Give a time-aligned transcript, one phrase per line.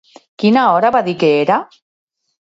[0.43, 1.61] Quina hora va dir que era?